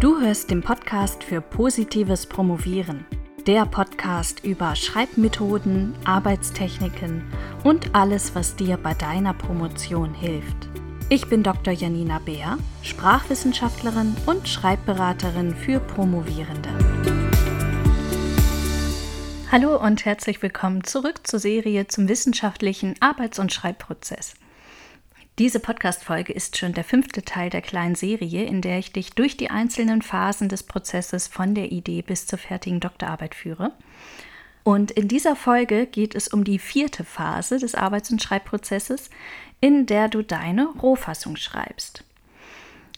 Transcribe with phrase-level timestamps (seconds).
[0.00, 3.04] Du hörst den Podcast für positives Promovieren.
[3.46, 7.30] Der Podcast über Schreibmethoden, Arbeitstechniken
[7.64, 10.70] und alles, was dir bei deiner Promotion hilft.
[11.10, 11.74] Ich bin Dr.
[11.74, 16.70] Janina Beer, Sprachwissenschaftlerin und Schreibberaterin für Promovierende.
[19.52, 24.32] Hallo und herzlich willkommen zurück zur Serie zum wissenschaftlichen Arbeits- und Schreibprozess.
[25.40, 29.38] Diese Podcast-Folge ist schon der fünfte Teil der kleinen Serie, in der ich dich durch
[29.38, 33.72] die einzelnen Phasen des Prozesses von der Idee bis zur fertigen Doktorarbeit führe.
[34.64, 39.08] Und in dieser Folge geht es um die vierte Phase des Arbeits- und Schreibprozesses,
[39.62, 42.04] in der du deine Rohfassung schreibst.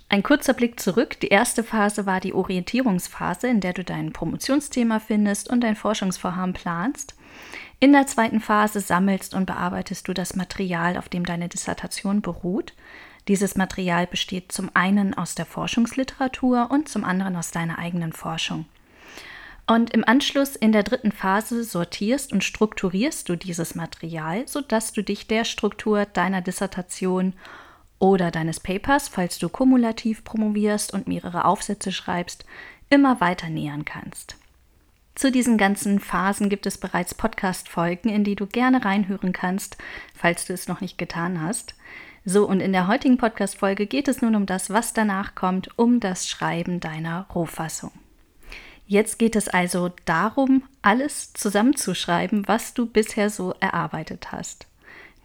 [0.09, 1.20] Ein kurzer Blick zurück.
[1.20, 6.54] Die erste Phase war die Orientierungsphase, in der du dein Promotionsthema findest und dein Forschungsvorhaben
[6.54, 7.15] planst.
[7.82, 12.74] In der zweiten Phase sammelst und bearbeitest du das Material, auf dem deine Dissertation beruht.
[13.27, 18.66] Dieses Material besteht zum einen aus der Forschungsliteratur und zum anderen aus deiner eigenen Forschung.
[19.66, 25.02] Und im Anschluss in der dritten Phase sortierst und strukturierst du dieses Material, sodass du
[25.02, 27.32] dich der Struktur deiner Dissertation
[27.98, 32.45] oder deines Papers, falls du kumulativ promovierst und mehrere Aufsätze schreibst,
[32.90, 34.37] immer weiter nähern kannst.
[35.15, 39.77] Zu diesen ganzen Phasen gibt es bereits Podcast-Folgen, in die du gerne reinhören kannst,
[40.15, 41.74] falls du es noch nicht getan hast.
[42.24, 46.01] So, und in der heutigen Podcast-Folge geht es nun um das, was danach kommt, um
[46.01, 47.93] das Schreiben deiner Rohfassung.
[48.87, 54.66] Jetzt geht es also darum, alles zusammenzuschreiben, was du bisher so erarbeitet hast.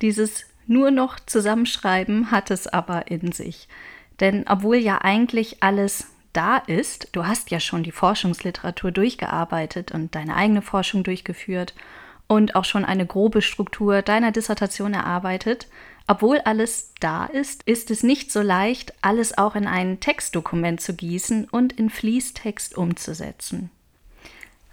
[0.02, 3.68] Dieses nur noch Zusammenschreiben hat es aber in sich.
[4.20, 6.08] Denn obwohl ja eigentlich alles
[6.38, 11.74] da ist, du hast ja schon die Forschungsliteratur durchgearbeitet und deine eigene Forschung durchgeführt
[12.28, 15.68] und auch schon eine grobe Struktur deiner Dissertation erarbeitet,
[16.06, 20.94] obwohl alles da ist, ist es nicht so leicht, alles auch in ein Textdokument zu
[20.94, 23.72] gießen und in Fließtext umzusetzen.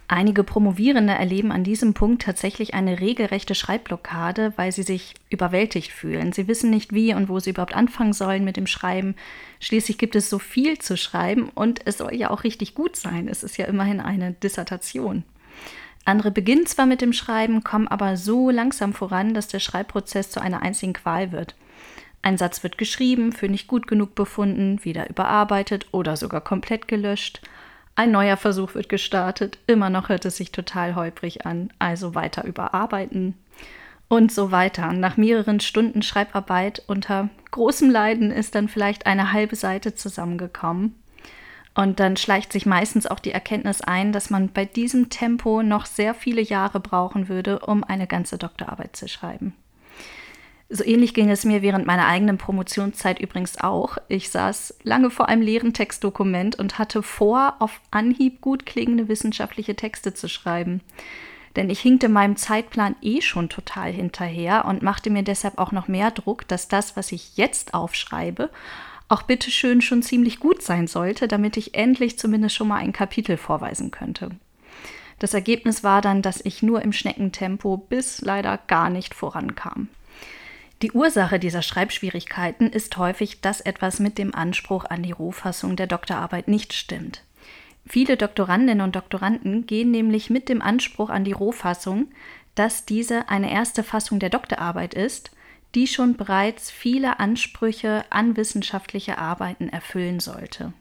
[0.06, 6.32] Einige Promovierende erleben an diesem Punkt tatsächlich eine regelrechte Schreibblockade, weil sie sich überwältigt fühlen.
[6.32, 9.14] Sie wissen nicht, wie und wo sie überhaupt anfangen sollen mit dem Schreiben.
[9.60, 13.28] Schließlich gibt es so viel zu schreiben und es soll ja auch richtig gut sein.
[13.28, 15.24] Es ist ja immerhin eine Dissertation.
[16.04, 20.40] Andere beginnen zwar mit dem Schreiben, kommen aber so langsam voran, dass der Schreibprozess zu
[20.40, 21.54] einer einzigen Qual wird.
[22.20, 27.40] Ein Satz wird geschrieben, für nicht gut genug befunden, wieder überarbeitet oder sogar komplett gelöscht.
[27.96, 32.44] Ein neuer Versuch wird gestartet, immer noch hört es sich total holprig an, also weiter
[32.44, 33.34] überarbeiten
[34.08, 34.92] und so weiter.
[34.92, 40.96] Nach mehreren Stunden Schreibarbeit unter großem Leiden ist dann vielleicht eine halbe Seite zusammengekommen.
[41.76, 45.86] Und dann schleicht sich meistens auch die Erkenntnis ein, dass man bei diesem Tempo noch
[45.86, 49.54] sehr viele Jahre brauchen würde, um eine ganze Doktorarbeit zu schreiben.
[50.76, 53.96] So ähnlich ging es mir während meiner eigenen Promotionszeit übrigens auch.
[54.08, 59.76] Ich saß lange vor einem leeren Textdokument und hatte vor, auf Anhieb gut klingende wissenschaftliche
[59.76, 60.80] Texte zu schreiben.
[61.54, 65.86] Denn ich hinkte meinem Zeitplan eh schon total hinterher und machte mir deshalb auch noch
[65.86, 68.50] mehr Druck, dass das, was ich jetzt aufschreibe,
[69.08, 73.36] auch bitteschön schon ziemlich gut sein sollte, damit ich endlich zumindest schon mal ein Kapitel
[73.36, 74.30] vorweisen könnte.
[75.20, 79.88] Das Ergebnis war dann, dass ich nur im Schneckentempo bis leider gar nicht vorankam.
[80.82, 85.86] Die Ursache dieser Schreibschwierigkeiten ist häufig, dass etwas mit dem Anspruch an die Rohfassung der
[85.86, 87.22] Doktorarbeit nicht stimmt.
[87.86, 92.08] Viele Doktorandinnen und Doktoranden gehen nämlich mit dem Anspruch an die Rohfassung,
[92.54, 95.30] dass diese eine erste Fassung der Doktorarbeit ist,
[95.74, 100.72] die schon bereits viele Ansprüche an wissenschaftliche Arbeiten erfüllen sollte.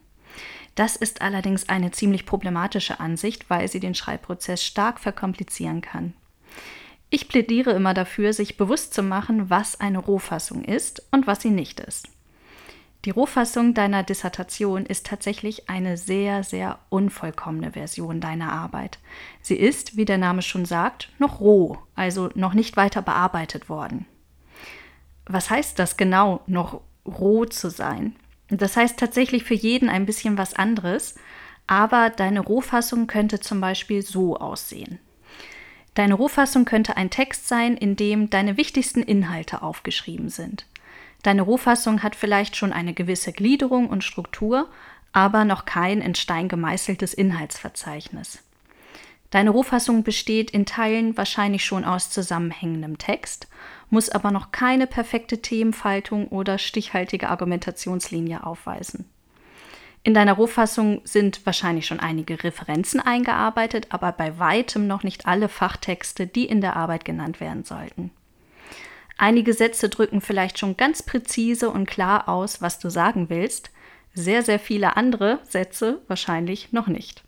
[0.74, 6.14] Das ist allerdings eine ziemlich problematische Ansicht, weil sie den Schreibprozess stark verkomplizieren kann.
[7.10, 11.50] Ich plädiere immer dafür, sich bewusst zu machen, was eine Rohfassung ist und was sie
[11.50, 12.08] nicht ist.
[13.04, 18.98] Die Rohfassung deiner Dissertation ist tatsächlich eine sehr, sehr unvollkommene Version deiner Arbeit.
[19.42, 24.06] Sie ist, wie der Name schon sagt, noch roh, also noch nicht weiter bearbeitet worden.
[25.26, 28.16] Was heißt das genau, noch roh zu sein?
[28.48, 31.14] Das heißt tatsächlich für jeden ein bisschen was anderes,
[31.66, 34.98] aber deine Rohfassung könnte zum Beispiel so aussehen.
[35.94, 40.66] Deine Rohfassung könnte ein Text sein, in dem deine wichtigsten Inhalte aufgeschrieben sind.
[41.22, 44.68] Deine Rohfassung hat vielleicht schon eine gewisse Gliederung und Struktur,
[45.12, 48.42] aber noch kein in Stein gemeißeltes Inhaltsverzeichnis.
[49.30, 53.48] Deine Rohfassung besteht in Teilen wahrscheinlich schon aus zusammenhängendem Text,
[53.90, 59.06] muss aber noch keine perfekte Themenfaltung oder stichhaltige Argumentationslinie aufweisen.
[60.04, 65.48] In deiner Rohfassung sind wahrscheinlich schon einige Referenzen eingearbeitet, aber bei weitem noch nicht alle
[65.48, 68.10] Fachtexte, die in der Arbeit genannt werden sollten.
[69.16, 73.70] Einige Sätze drücken vielleicht schon ganz präzise und klar aus, was du sagen willst,
[74.12, 77.24] sehr, sehr viele andere Sätze wahrscheinlich noch nicht.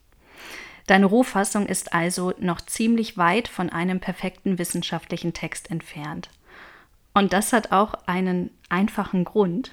[0.87, 6.29] Deine Rohfassung ist also noch ziemlich weit von einem perfekten wissenschaftlichen Text entfernt.
[7.15, 9.73] Und das hat auch einen einfachen Grund.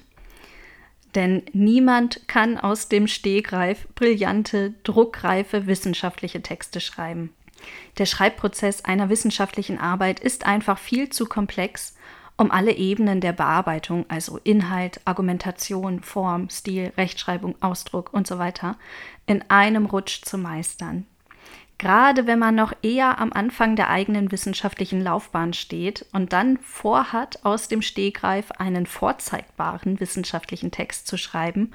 [1.14, 7.32] Denn niemand kann aus dem Stegreif brillante, druckreife wissenschaftliche Texte schreiben.
[7.98, 11.94] Der Schreibprozess einer wissenschaftlichen Arbeit ist einfach viel zu komplex,
[12.36, 18.38] um alle Ebenen der Bearbeitung, also Inhalt, Argumentation, Form, Stil, Rechtschreibung, Ausdruck und so
[19.26, 21.06] in einem Rutsch zu meistern.
[21.78, 27.44] Gerade wenn man noch eher am Anfang der eigenen wissenschaftlichen Laufbahn steht und dann vorhat,
[27.44, 31.72] aus dem Stegreif einen vorzeigbaren wissenschaftlichen Text zu schreiben,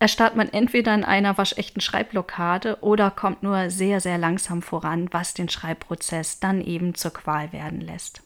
[0.00, 5.32] erstarrt man entweder in einer waschechten Schreibblockade oder kommt nur sehr, sehr langsam voran, was
[5.32, 8.22] den Schreibprozess dann eben zur Qual werden lässt.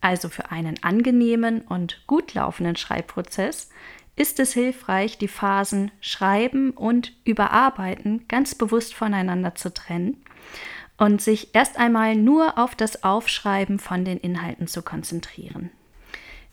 [0.00, 3.70] Also für einen angenehmen und gut laufenden Schreibprozess
[4.18, 10.22] ist es hilfreich, die Phasen Schreiben und Überarbeiten ganz bewusst voneinander zu trennen
[10.96, 15.70] und sich erst einmal nur auf das Aufschreiben von den Inhalten zu konzentrieren.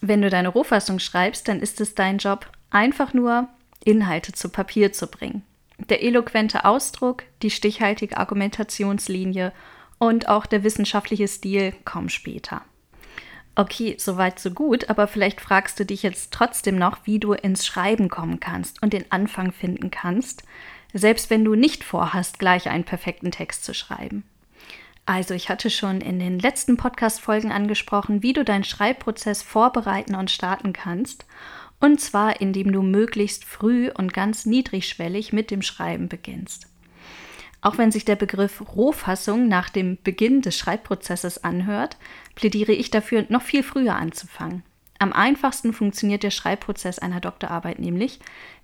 [0.01, 3.47] Wenn du deine Rohfassung schreibst, dann ist es dein Job, einfach nur
[3.83, 5.43] Inhalte zu Papier zu bringen.
[5.89, 9.51] Der eloquente Ausdruck, die stichhaltige Argumentationslinie
[9.97, 12.61] und auch der wissenschaftliche Stil kommen später.
[13.57, 17.65] Okay, soweit so gut, aber vielleicht fragst du dich jetzt trotzdem noch, wie du ins
[17.65, 20.43] Schreiben kommen kannst und den Anfang finden kannst,
[20.93, 24.23] selbst wenn du nicht vorhast, gleich einen perfekten Text zu schreiben.
[25.05, 30.31] Also, ich hatte schon in den letzten Podcast-Folgen angesprochen, wie du deinen Schreibprozess vorbereiten und
[30.31, 31.25] starten kannst.
[31.79, 36.67] Und zwar, indem du möglichst früh und ganz niedrigschwellig mit dem Schreiben beginnst.
[37.65, 41.97] Auch wenn sich der Begriff Rohfassung nach dem Beginn des Schreibprozesses anhört,
[42.35, 44.61] plädiere ich dafür, noch viel früher anzufangen.
[44.99, 48.19] Am einfachsten funktioniert der Schreibprozess einer Doktorarbeit nämlich,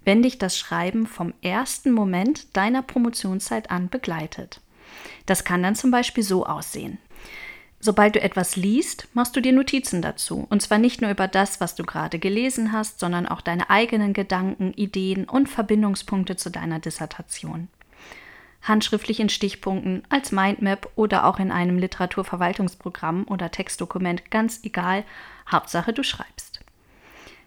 [0.05, 4.61] wenn dich das Schreiben vom ersten Moment deiner Promotionszeit an begleitet.
[5.25, 6.99] Das kann dann zum Beispiel so aussehen.
[7.79, 10.45] Sobald du etwas liest, machst du dir Notizen dazu.
[10.51, 14.13] Und zwar nicht nur über das, was du gerade gelesen hast, sondern auch deine eigenen
[14.13, 17.67] Gedanken, Ideen und Verbindungspunkte zu deiner Dissertation
[18.61, 25.03] handschriftlich in Stichpunkten, als Mindmap oder auch in einem Literaturverwaltungsprogramm oder Textdokument, ganz egal,
[25.51, 26.61] Hauptsache du schreibst.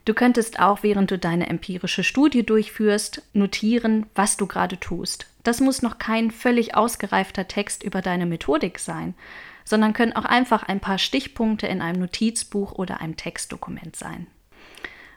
[0.05, 5.27] Du könntest auch, während du deine empirische Studie durchführst, notieren, was du gerade tust.
[5.45, 9.15] Das muss noch kein völlig ausgereifter Text über deine Methodik sein,
[9.65, 14.27] sondern können auch einfach ein paar Stichpunkte in einem Notizbuch oder einem Textdokument sein.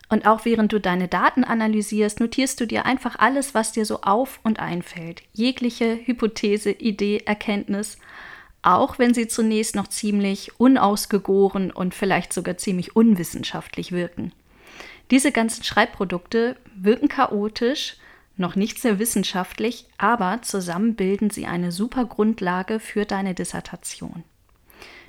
[0.09, 4.01] Und auch während du deine Daten analysierst, notierst du dir einfach alles, was dir so
[4.01, 5.23] auf und einfällt.
[5.33, 7.97] Jegliche Hypothese, Idee, Erkenntnis,
[8.61, 14.31] auch wenn sie zunächst noch ziemlich unausgegoren und vielleicht sogar ziemlich unwissenschaftlich wirken.
[15.11, 17.97] Diese ganzen Schreibprodukte wirken chaotisch,
[18.35, 24.23] noch nicht sehr wissenschaftlich, aber zusammen bilden sie eine super Grundlage für deine Dissertation.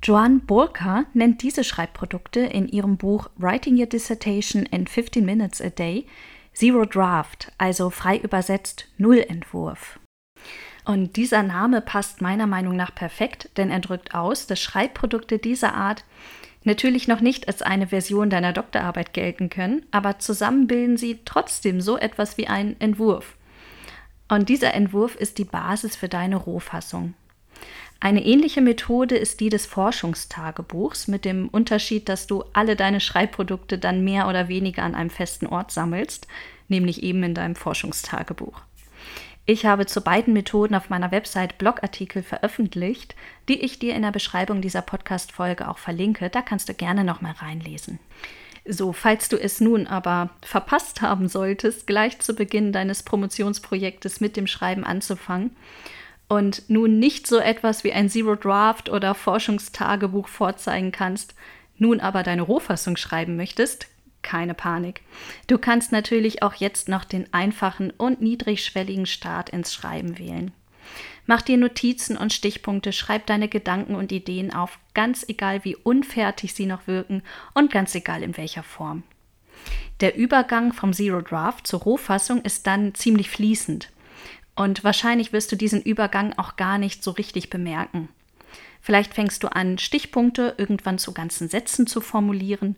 [0.01, 5.69] Joanne Burka nennt diese Schreibprodukte in ihrem Buch Writing Your Dissertation in 15 Minutes a
[5.69, 6.05] Day
[6.53, 9.99] Zero Draft, also frei übersetzt Nullentwurf.
[10.85, 15.75] Und dieser Name passt meiner Meinung nach perfekt, denn er drückt aus, dass Schreibprodukte dieser
[15.75, 16.03] Art
[16.63, 21.81] natürlich noch nicht als eine Version deiner Doktorarbeit gelten können, aber zusammen bilden sie trotzdem
[21.81, 23.35] so etwas wie einen Entwurf.
[24.29, 27.13] Und dieser Entwurf ist die Basis für deine Rohfassung.
[28.01, 33.77] Eine ähnliche Methode ist die des Forschungstagebuchs, mit dem Unterschied, dass du alle deine Schreibprodukte
[33.77, 36.27] dann mehr oder weniger an einem festen Ort sammelst,
[36.69, 38.61] nämlich eben in deinem Forschungstagebuch.
[39.45, 43.15] Ich habe zu beiden Methoden auf meiner Website Blogartikel veröffentlicht,
[43.49, 46.29] die ich dir in der Beschreibung dieser Podcast-Folge auch verlinke.
[46.29, 47.99] Da kannst du gerne nochmal reinlesen.
[48.63, 54.37] So, falls du es nun aber verpasst haben solltest, gleich zu Beginn deines Promotionsprojektes mit
[54.37, 55.51] dem Schreiben anzufangen
[56.29, 61.33] und nun nicht so etwas wie ein Zero Draft oder Forschungstagebuch vorzeigen kannst,
[61.77, 63.87] nun aber deine Rohfassung schreiben möchtest,
[64.21, 65.01] keine Panik.
[65.47, 70.51] Du kannst natürlich auch jetzt noch den einfachen und niedrigschwelligen Start ins Schreiben wählen.
[71.25, 76.53] Mach dir Notizen und Stichpunkte, schreib deine Gedanken und Ideen auf, ganz egal wie unfertig
[76.53, 79.03] sie noch wirken und ganz egal in welcher Form.
[79.99, 83.89] Der Übergang vom Zero Draft zur Rohfassung ist dann ziemlich fließend.
[84.59, 88.09] Und wahrscheinlich wirst du diesen Übergang auch gar nicht so richtig bemerken.
[88.81, 92.75] Vielleicht fängst du an, Stichpunkte irgendwann zu ganzen Sätzen zu formulieren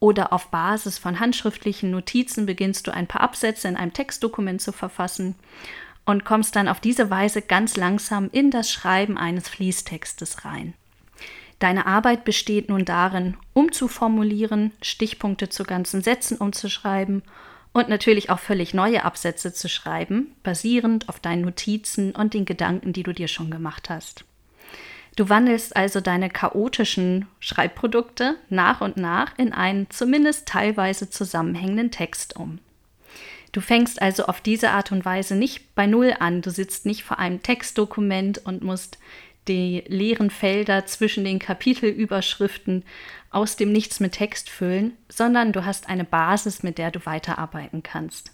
[0.00, 4.72] oder auf Basis von handschriftlichen Notizen beginnst du ein paar Absätze in einem Textdokument zu
[4.72, 5.34] verfassen
[6.06, 10.72] und kommst dann auf diese Weise ganz langsam in das Schreiben eines Fließtextes rein.
[11.58, 17.22] Deine Arbeit besteht nun darin, umzuformulieren, Stichpunkte zu ganzen Sätzen umzuschreiben
[17.72, 22.92] und natürlich auch völlig neue Absätze zu schreiben, basierend auf deinen Notizen und den Gedanken,
[22.92, 24.24] die du dir schon gemacht hast.
[25.16, 32.36] Du wandelst also deine chaotischen Schreibprodukte nach und nach in einen zumindest teilweise zusammenhängenden Text
[32.36, 32.60] um.
[33.50, 36.42] Du fängst also auf diese Art und Weise nicht bei Null an.
[36.42, 38.98] Du sitzt nicht vor einem Textdokument und musst
[39.48, 42.84] die leeren Felder zwischen den Kapitelüberschriften
[43.30, 47.82] aus dem Nichts mit Text füllen, sondern du hast eine Basis, mit der du weiterarbeiten
[47.82, 48.32] kannst.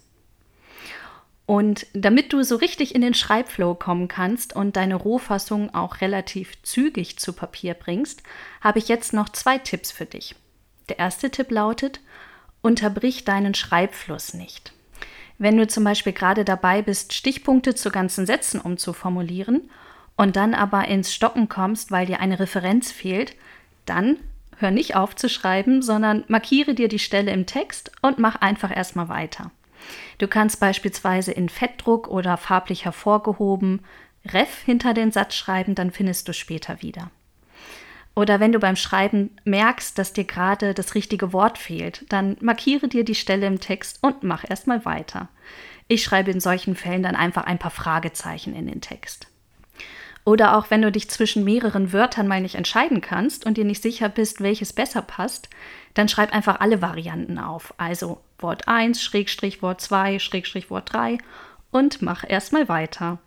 [1.45, 6.61] Und damit du so richtig in den Schreibflow kommen kannst und deine Rohfassung auch relativ
[6.63, 8.23] zügig zu Papier bringst,
[8.61, 10.35] habe ich jetzt noch zwei Tipps für dich.
[10.89, 11.99] Der erste Tipp lautet,
[12.61, 14.73] unterbrich deinen Schreibfluss nicht.
[15.37, 19.69] Wenn du zum Beispiel gerade dabei bist, Stichpunkte zu ganzen Sätzen umzuformulieren
[20.17, 23.35] und dann aber ins Stocken kommst, weil dir eine Referenz fehlt,
[23.85, 24.17] dann
[24.57, 28.75] hör nicht auf zu schreiben, sondern markiere dir die Stelle im Text und mach einfach
[28.75, 29.51] erstmal weiter.
[30.17, 33.81] Du kannst beispielsweise in Fettdruck oder farblich hervorgehoben
[34.27, 37.11] Ref hinter den Satz schreiben, dann findest du später wieder.
[38.15, 42.87] Oder wenn du beim Schreiben merkst, dass dir gerade das richtige Wort fehlt, dann markiere
[42.87, 45.27] dir die Stelle im Text und mach erstmal weiter.
[45.87, 49.27] Ich schreibe in solchen Fällen dann einfach ein paar Fragezeichen in den Text.
[50.25, 53.83] Oder auch wenn du dich zwischen mehreren Wörtern mal nicht entscheiden kannst und dir nicht
[53.83, 55.49] sicher bist, welches besser passt,
[55.93, 57.75] dann schreib einfach alle Varianten auf.
[57.77, 61.19] Also Wort 1, Schrägstrich Wort 2, Schrägstrich Wort 3
[61.69, 63.19] und mach erstmal weiter.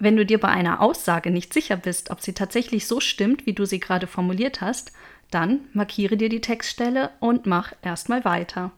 [0.00, 3.52] Wenn du dir bei einer Aussage nicht sicher bist, ob sie tatsächlich so stimmt, wie
[3.52, 4.92] du sie gerade formuliert hast,
[5.30, 8.72] dann markiere dir die Textstelle und mach erstmal weiter.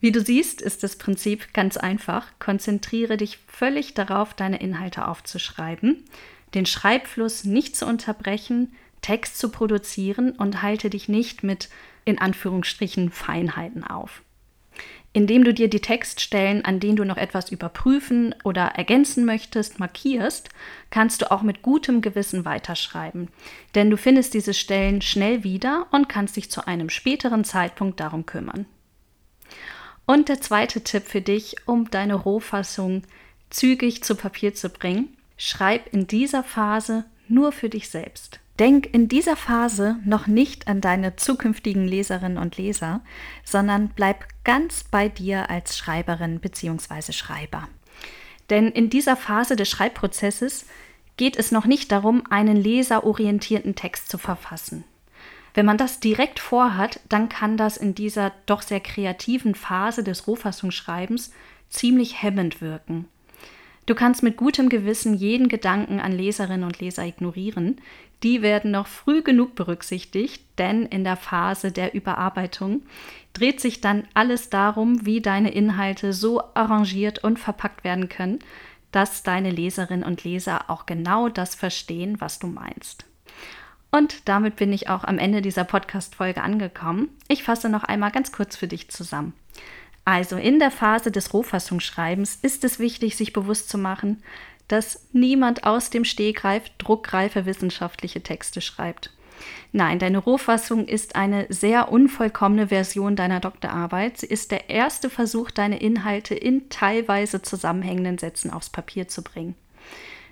[0.00, 2.26] Wie du siehst, ist das Prinzip ganz einfach.
[2.38, 6.04] Konzentriere dich völlig darauf, deine Inhalte aufzuschreiben,
[6.54, 11.68] den Schreibfluss nicht zu unterbrechen, Text zu produzieren und halte dich nicht mit
[12.04, 14.22] in Anführungsstrichen Feinheiten auf.
[15.12, 20.48] Indem du dir die Textstellen, an denen du noch etwas überprüfen oder ergänzen möchtest, markierst,
[20.90, 23.28] kannst du auch mit gutem Gewissen weiterschreiben.
[23.76, 28.26] Denn du findest diese Stellen schnell wieder und kannst dich zu einem späteren Zeitpunkt darum
[28.26, 28.66] kümmern.
[30.06, 33.02] Und der zweite Tipp für dich, um deine Rohfassung
[33.50, 38.40] zügig zu Papier zu bringen, schreib in dieser Phase nur für dich selbst.
[38.58, 43.00] Denk in dieser Phase noch nicht an deine zukünftigen Leserinnen und Leser,
[43.44, 47.12] sondern bleib ganz bei dir als Schreiberin bzw.
[47.12, 47.68] Schreiber.
[48.50, 50.66] Denn in dieser Phase des Schreibprozesses
[51.16, 54.84] geht es noch nicht darum, einen leserorientierten Text zu verfassen.
[55.54, 60.26] Wenn man das direkt vorhat, dann kann das in dieser doch sehr kreativen Phase des
[60.26, 61.32] Rohfassungsschreibens
[61.68, 63.08] ziemlich hemmend wirken.
[63.86, 67.80] Du kannst mit gutem Gewissen jeden Gedanken an Leserinnen und Leser ignorieren.
[68.22, 72.82] Die werden noch früh genug berücksichtigt, denn in der Phase der Überarbeitung
[73.34, 78.38] dreht sich dann alles darum, wie deine Inhalte so arrangiert und verpackt werden können,
[78.92, 83.04] dass deine Leserinnen und Leser auch genau das verstehen, was du meinst.
[83.90, 87.10] Und damit bin ich auch am Ende dieser Podcast-Folge angekommen.
[87.28, 89.34] Ich fasse noch einmal ganz kurz für dich zusammen.
[90.04, 94.22] Also in der Phase des Rohfassungsschreibens ist es wichtig, sich bewusst zu machen,
[94.68, 99.10] dass niemand aus dem Stegreif druckreife wissenschaftliche Texte schreibt.
[99.72, 104.18] Nein, deine Rohfassung ist eine sehr unvollkommene Version deiner Doktorarbeit.
[104.18, 109.54] Sie ist der erste Versuch, deine Inhalte in teilweise zusammenhängenden Sätzen aufs Papier zu bringen.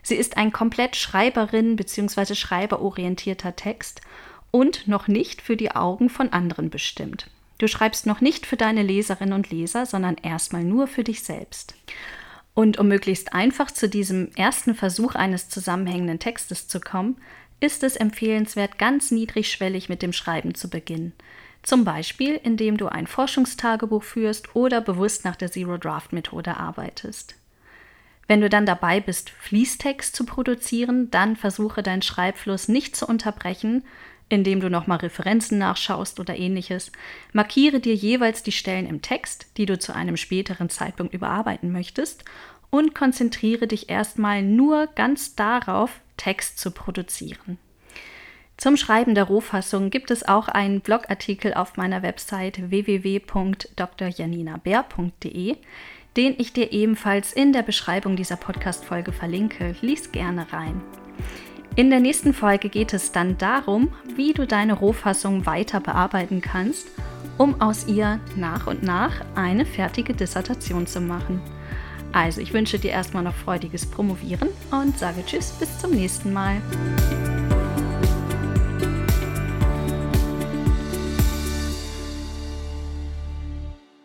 [0.02, 2.34] Sie ist ein komplett schreiberin- bzw.
[2.34, 4.00] schreiberorientierter Text
[4.50, 7.28] und noch nicht für die Augen von anderen bestimmt.
[7.62, 11.76] Du schreibst noch nicht für deine Leserinnen und Leser, sondern erstmal nur für dich selbst.
[12.54, 17.18] Und um möglichst einfach zu diesem ersten Versuch eines zusammenhängenden Textes zu kommen,
[17.60, 21.12] ist es empfehlenswert, ganz niedrigschwellig mit dem Schreiben zu beginnen.
[21.62, 27.36] Zum Beispiel, indem du ein Forschungstagebuch führst oder bewusst nach der Zero Draft Methode arbeitest.
[28.26, 33.84] Wenn du dann dabei bist, Fließtext zu produzieren, dann versuche deinen Schreibfluss nicht zu unterbrechen,
[34.32, 36.90] indem du nochmal Referenzen nachschaust oder ähnliches.
[37.34, 42.24] Markiere dir jeweils die Stellen im Text, die du zu einem späteren Zeitpunkt überarbeiten möchtest
[42.70, 47.58] und konzentriere dich erstmal nur ganz darauf, Text zu produzieren.
[48.56, 55.56] Zum Schreiben der Rohfassung gibt es auch einen Blogartikel auf meiner Website www.drjaninabeer.de,
[56.16, 59.74] den ich dir ebenfalls in der Beschreibung dieser Podcast-Folge verlinke.
[59.82, 60.80] Lies gerne rein.
[61.74, 66.88] In der nächsten Folge geht es dann darum, wie du deine Rohfassung weiter bearbeiten kannst,
[67.38, 71.40] um aus ihr nach und nach eine fertige Dissertation zu machen.
[72.12, 76.60] Also ich wünsche dir erstmal noch freudiges Promovieren und sage Tschüss bis zum nächsten Mal.